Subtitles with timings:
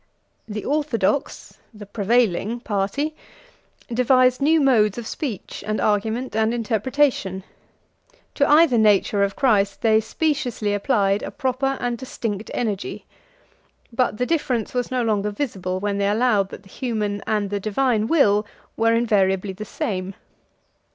[0.47, 3.15] The orthodox (the prevailing) party
[3.93, 7.43] devised new modes of speech, and argument, and interpretation:
[8.33, 13.05] to either nature of Christ they speciously applied a proper and distinct energy;
[13.93, 17.59] but the difference was no longer visible when they allowed that the human and the
[17.59, 18.43] divine will
[18.75, 20.15] were invariably the same.